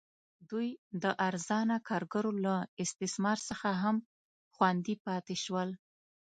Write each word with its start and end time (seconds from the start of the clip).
دوی 0.49 0.67
د 1.03 1.05
ارزانه 1.27 1.77
کارګرو 1.89 2.31
له 2.45 2.55
استثمار 2.83 3.37
څخه 3.49 3.69
هم 3.83 3.95
خوندي 4.55 4.95
پاتې 5.05 5.35
شول. 5.43 5.69